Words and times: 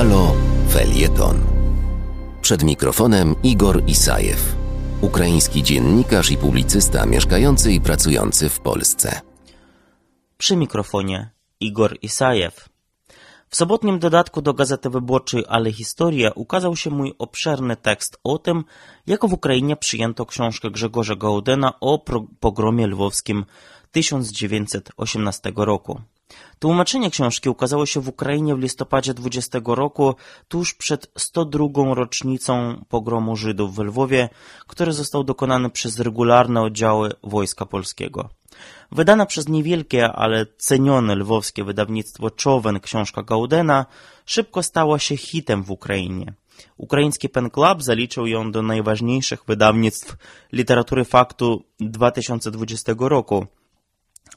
Halo 0.00 0.34
Felieton. 0.68 1.36
Przed 2.42 2.62
mikrofonem 2.62 3.34
Igor 3.42 3.82
Isajew, 3.86 4.56
ukraiński 5.00 5.62
dziennikarz 5.62 6.30
i 6.30 6.36
publicysta 6.36 7.06
mieszkający 7.06 7.72
i 7.72 7.80
pracujący 7.80 8.48
w 8.48 8.60
Polsce. 8.60 9.20
Przy 10.38 10.56
mikrofonie 10.56 11.30
Igor 11.60 11.98
Isajew. 12.02 12.68
W 13.48 13.56
sobotnim 13.56 13.98
dodatku 13.98 14.42
do 14.42 14.54
Gazety 14.54 14.90
Wyborczej 14.90 15.44
Ale 15.48 15.72
Historia 15.72 16.30
ukazał 16.34 16.76
się 16.76 16.90
mój 16.90 17.14
obszerny 17.18 17.76
tekst 17.76 18.18
o 18.24 18.38
tym, 18.38 18.64
jak 19.06 19.26
w 19.26 19.32
Ukrainie 19.32 19.76
przyjęto 19.76 20.26
książkę 20.26 20.70
Grzegorza 20.70 21.16
Gaudena 21.16 21.80
o 21.80 22.04
pogromie 22.40 22.86
lwowskim 22.86 23.44
1918 23.92 25.52
roku. 25.56 26.00
Tłumaczenie 26.58 27.10
książki 27.10 27.48
ukazało 27.48 27.86
się 27.86 28.00
w 28.00 28.08
Ukrainie 28.08 28.54
w 28.54 28.58
listopadzie 28.58 29.14
20 29.14 29.60
roku, 29.64 30.14
tuż 30.48 30.74
przed 30.74 31.10
102. 31.18 31.94
rocznicą 31.94 32.84
pogromu 32.88 33.36
Żydów 33.36 33.74
w 33.74 33.78
Lwowie, 33.78 34.28
który 34.66 34.92
został 34.92 35.24
dokonany 35.24 35.70
przez 35.70 35.98
regularne 35.98 36.62
oddziały 36.62 37.12
Wojska 37.22 37.66
Polskiego. 37.66 38.28
Wydana 38.92 39.26
przez 39.26 39.48
niewielkie, 39.48 40.12
ale 40.12 40.46
cenione 40.58 41.14
lwowskie 41.14 41.64
wydawnictwo 41.64 42.30
Czowen 42.30 42.80
książka 42.80 43.22
Gaudena 43.22 43.86
szybko 44.26 44.62
stała 44.62 44.98
się 44.98 45.16
hitem 45.16 45.62
w 45.62 45.70
Ukrainie. 45.70 46.32
Ukraiński 46.76 47.28
Pen 47.28 47.50
Club 47.50 47.82
zaliczył 47.82 48.26
ją 48.26 48.52
do 48.52 48.62
najważniejszych 48.62 49.44
wydawnictw 49.46 50.16
literatury 50.52 51.04
faktu 51.04 51.62
2020 51.80 52.94
roku– 52.98 53.46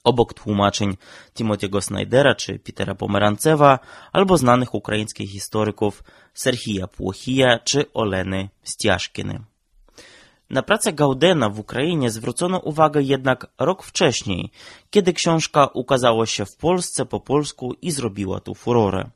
obok 0.03 0.33
tłumaczeń 0.33 0.97
Timothy'ego 1.35 1.81
Snydera 1.81 2.35
czy 2.35 2.59
Petera 2.59 2.95
Pomerancewa, 2.95 3.79
albo 4.11 4.38
znanych 4.38 4.73
ukraińskich 4.73 5.31
historyków 5.31 6.03
Serhija 6.33 6.88
Płochija 6.88 7.59
czy 7.59 7.94
Oleny 7.94 8.49
Stiaszkiny. 8.64 9.39
Na 10.49 10.64
pracę 10.64 10.94
Gaudena 10.94 11.49
w 11.49 11.59
Ukrainie 11.59 12.11
zwrócono 12.11 12.58
uwagę 12.59 13.02
jednak 13.02 13.47
rok 13.59 13.83
wcześniej, 13.83 14.52
kiedy 14.89 15.14
książka 15.14 15.67
ukazała 15.73 16.25
się 16.25 16.45
w 16.45 16.55
Polsce 16.55 17.05
po 17.05 17.19
polsku 17.19 17.73
i 17.81 17.91
zrobiła 17.91 18.39
tu 18.39 18.55
furorę. 18.55 19.09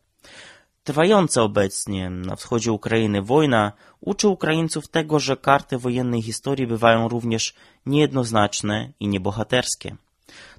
Trwająca 0.83 1.41
obecnie 1.41 2.09
na 2.09 2.35
wschodzie 2.35 2.71
Ukrainy 2.71 3.21
wojna 3.21 3.71
uczy 4.01 4.27
Ukraińców 4.27 4.87
tego, 4.87 5.19
że 5.19 5.37
karty 5.37 5.77
wojennej 5.77 6.21
historii 6.21 6.67
bywają 6.67 7.07
również 7.07 7.53
niejednoznaczne 7.85 8.91
i 8.99 9.07
niebohaterskie. 9.07 9.95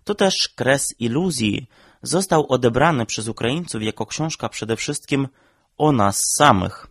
To 0.04 0.14
też 0.14 0.48
Kres 0.48 0.94
iluzji 0.98 1.66
został 2.02 2.46
odebrany 2.52 3.06
przez 3.06 3.28
Ukraińców 3.28 3.82
jako 3.82 4.06
książka 4.06 4.48
przede 4.48 4.76
wszystkim 4.76 5.28
o 5.78 5.92
nas 5.92 6.22
samych. 6.36 6.86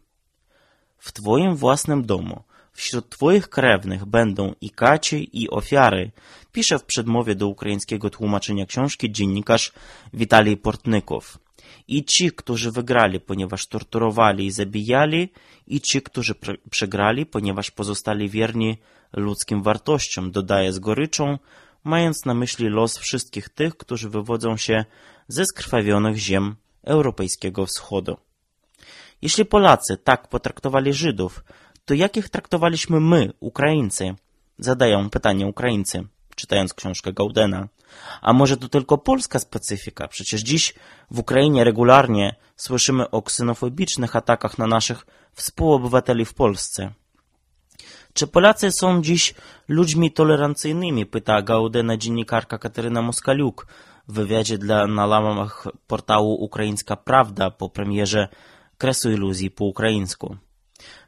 W 0.97 1.11
Twoim 1.11 1.55
własnym 1.55 2.05
domu, 2.05 2.43
wśród 2.73 3.09
Twoich 3.09 3.49
krewnych 3.49 4.05
będą 4.05 4.53
i 4.61 4.69
kaci, 4.69 5.29
i 5.43 5.49
ofiary, 5.49 6.11
pisze 6.51 6.79
w 6.79 6.83
przedmowie 6.83 7.35
do 7.35 7.47
ukraińskiego 7.47 8.09
tłumaczenia 8.09 8.65
książki 8.65 9.11
dziennikarz 9.11 9.73
Witalij 10.13 10.57
Portnykow. 10.57 11.37
I 11.87 12.05
ci, 12.05 12.31
którzy 12.31 12.71
wygrali, 12.71 13.19
ponieważ 13.19 13.67
torturowali 13.67 14.45
i 14.45 14.51
zabijali, 14.51 15.29
i 15.67 15.81
ci, 15.81 16.01
którzy 16.01 16.35
przegrali, 16.69 17.25
ponieważ 17.25 17.71
pozostali 17.71 18.29
wierni 18.29 18.77
ludzkim 19.13 19.63
wartościom, 19.63 20.31
dodaje 20.31 20.73
z 20.73 20.79
goryczą, 20.79 21.37
mając 21.87 22.25
na 22.25 22.33
myśli 22.33 22.69
los 22.69 22.97
wszystkich 22.97 23.49
tych, 23.49 23.77
którzy 23.77 24.09
wywodzą 24.09 24.57
się 24.57 24.85
ze 25.27 25.45
skrwawionych 25.45 26.17
ziem 26.17 26.55
europejskiego 26.83 27.65
wschodu. 27.65 28.17
Jeśli 29.21 29.45
Polacy 29.45 29.97
tak 29.97 30.27
potraktowali 30.27 30.93
Żydów, 30.93 31.43
to 31.85 31.93
jak 31.93 32.17
ich 32.17 32.29
traktowaliśmy 32.29 32.99
my, 32.99 33.33
Ukraińcy? 33.39 34.15
Zadają 34.59 35.09
pytanie 35.09 35.47
Ukraińcy, 35.47 36.03
czytając 36.35 36.73
książkę 36.73 37.13
Gaudena. 37.13 37.67
A 38.21 38.33
może 38.33 38.57
to 38.57 38.69
tylko 38.69 38.97
polska 38.97 39.39
specyfika? 39.39 40.07
Przecież 40.07 40.41
dziś 40.41 40.73
w 41.11 41.19
Ukrainie 41.19 41.63
regularnie 41.63 42.35
słyszymy 42.55 43.09
o 43.09 43.21
ksenofobicznych 43.21 44.15
atakach 44.15 44.57
na 44.57 44.67
naszych 44.67 45.05
współobywateli 45.33 46.25
w 46.25 46.33
Polsce. 46.33 46.93
Czy 48.17 48.27
Polacy 48.27 48.71
są 48.71 49.01
dziś 49.01 49.33
ludźmi 49.67 50.11
tolerancyjnymi? 50.11 51.05
Pyta 51.05 51.41
Gaudena 51.41 51.97
dziennikarka 51.97 52.57
Kateryna 52.57 53.01
Moskaliuk 53.01 53.67
w 54.07 54.13
wywiadzie 54.13 54.57
dla 54.57 54.87
na 54.87 55.49
portału 55.87 56.33
Ukraińska 56.43 56.95
Prawda 56.95 57.51
po 57.51 57.69
premierze 57.69 58.27
Kresu 58.77 59.11
Iluzji 59.11 59.51
po 59.51 59.65
ukraińsku. 59.65 60.37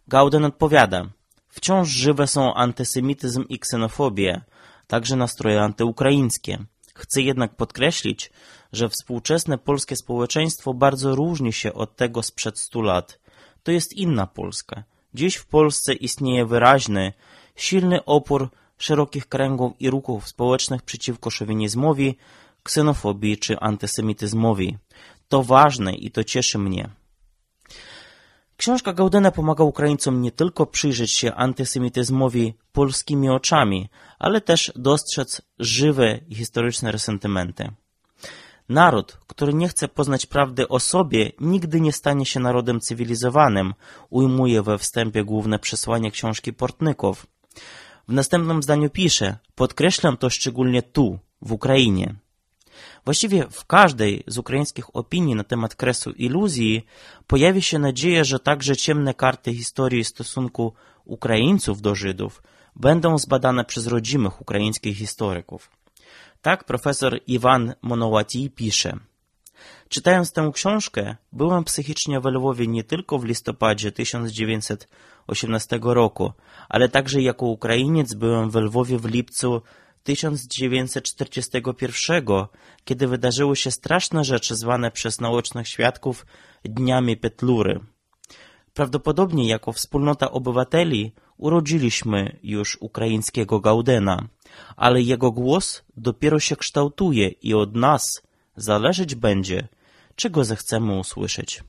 Gauden 0.07 0.45
odpowiada, 0.45 1.05
wciąż 1.47 1.89
żywe 1.89 2.27
są 2.27 2.53
antysemityzm 2.53 3.43
i 3.49 3.59
ksenofobia, 3.59 4.41
także 4.87 5.15
nastroje 5.15 5.61
antyukraińskie. 5.61 6.57
Chcę 6.93 7.21
jednak 7.21 7.55
podkreślić, 7.55 8.31
że 8.73 8.89
współczesne 8.89 9.57
polskie 9.57 9.95
społeczeństwo 9.95 10.73
bardzo 10.73 11.15
różni 11.15 11.53
się 11.53 11.73
od 11.73 11.95
tego 11.95 12.23
sprzed 12.23 12.59
stu 12.59 12.81
lat. 12.81 13.19
To 13.63 13.71
jest 13.71 13.93
inna 13.93 14.27
Polska. 14.27 14.83
Dziś 15.13 15.35
w 15.35 15.45
Polsce 15.45 15.93
istnieje 15.93 16.45
wyraźny, 16.45 17.13
silny 17.55 18.05
opór 18.05 18.49
szerokich 18.77 19.27
kręgów 19.27 19.73
i 19.79 19.89
ruchów 19.89 20.27
społecznych 20.27 20.81
przeciwko 20.81 21.29
szowinizmowi, 21.29 22.17
ksenofobii 22.63 23.37
czy 23.37 23.59
antysemityzmowi. 23.59 24.77
To 25.27 25.43
ważne 25.43 25.93
i 25.93 26.11
to 26.11 26.23
cieszy 26.23 26.57
mnie. 26.57 26.89
Książka 28.57 28.93
Gaudena 28.93 29.31
pomaga 29.31 29.63
Ukraińcom 29.63 30.21
nie 30.21 30.31
tylko 30.31 30.65
przyjrzeć 30.65 31.11
się 31.11 31.35
antysemityzmowi 31.35 32.53
polskimi 32.71 33.29
oczami, 33.29 33.89
ale 34.19 34.41
też 34.41 34.71
dostrzec 34.75 35.41
żywe 35.59 36.19
historyczne 36.31 36.91
resentymenty. 36.91 37.71
Naród, 38.69 39.17
który 39.27 39.53
nie 39.53 39.67
chce 39.67 39.87
poznać 39.87 40.25
prawdy 40.25 40.67
o 40.67 40.79
sobie, 40.79 41.31
nigdy 41.39 41.81
nie 41.81 41.93
stanie 41.93 42.25
się 42.25 42.39
narodem 42.39 42.79
cywilizowanym, 42.79 43.73
ujmuje 44.09 44.61
we 44.61 44.77
wstępie 44.77 45.23
główne 45.23 45.59
przesłanie 45.59 46.11
książki 46.11 46.53
Portnyków. 46.53 47.27
W 48.07 48.13
następnym 48.13 48.63
zdaniu 48.63 48.89
pisze, 48.89 49.37
podkreślam 49.55 50.17
to 50.17 50.29
szczególnie 50.29 50.81
tu, 50.81 51.19
w 51.41 51.51
Ukrainie. 51.51 52.15
Właściwie 53.05 53.47
w 53.51 53.65
każdej 53.65 54.23
z 54.27 54.37
ukraińskich 54.37 54.95
opinii 54.95 55.35
na 55.35 55.43
temat 55.43 55.75
kresu 55.75 56.11
iluzji 56.11 56.85
pojawi 57.27 57.61
się 57.61 57.79
nadzieja, 57.79 58.23
że 58.23 58.39
także 58.39 58.77
ciemne 58.77 59.13
karty 59.13 59.53
historii 59.53 60.03
stosunku 60.03 60.73
Ukraińców 61.05 61.81
do 61.81 61.95
Żydów 61.95 62.43
będą 62.75 63.17
zbadane 63.17 63.65
przez 63.65 63.87
rodzimych 63.87 64.41
ukraińskich 64.41 64.97
historyków. 64.97 65.69
Tak 66.41 66.63
profesor 66.63 67.19
Iwan 67.27 67.73
Monowati 67.81 68.49
pisze. 68.49 68.97
Czytając 69.89 70.31
tę 70.31 70.51
książkę, 70.53 71.15
byłem 71.31 71.63
psychicznie 71.63 72.19
w 72.19 72.25
Lwowie 72.25 72.67
nie 72.67 72.83
tylko 72.83 73.19
w 73.19 73.25
listopadzie 73.25 73.91
1918 73.91 75.79
roku, 75.83 76.31
ale 76.69 76.89
także 76.89 77.21
jako 77.21 77.45
Ukrainiec 77.45 78.13
byłem 78.13 78.49
w 78.49 78.55
Lwowie 78.55 78.97
w 78.97 79.05
lipcu 79.05 79.61
1941, 80.03 82.23
kiedy 82.85 83.07
wydarzyły 83.07 83.55
się 83.55 83.71
straszne 83.71 84.23
rzeczy 84.23 84.55
zwane 84.55 84.91
przez 84.91 85.21
naocznych 85.21 85.67
świadków 85.67 86.25
Dniami 86.63 87.17
Petlury. 87.17 87.79
Prawdopodobnie 88.73 89.47
jako 89.47 89.73
wspólnota 89.73 90.31
obywateli 90.31 91.11
urodziliśmy 91.37 92.39
już 92.43 92.77
ukraińskiego 92.81 93.59
Gaudena, 93.59 94.27
ale 94.75 95.01
jego 95.01 95.31
głos 95.31 95.83
dopiero 95.97 96.39
się 96.39 96.55
kształtuje 96.55 97.27
i 97.27 97.53
od 97.53 97.75
nas 97.75 98.21
zależeć 98.55 99.15
będzie, 99.15 99.67
czego 100.15 100.43
zechcemy 100.43 100.99
usłyszeć. 100.99 101.63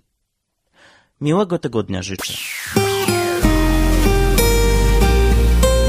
Miłego 1.21 1.59
tygodnia 1.59 2.03
życzę. 2.03 2.32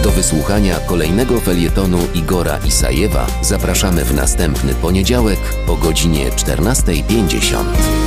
Do 0.03 0.11
wysłuchania 0.11 0.79
kolejnego 0.79 1.39
felietonu 1.39 1.99
Igora 2.15 2.59
Isajewa 2.67 3.27
zapraszamy 3.41 4.05
w 4.05 4.13
następny 4.13 4.75
poniedziałek 4.75 5.39
o 5.67 5.75
godzinie 5.75 6.29
14.50. 6.29 8.00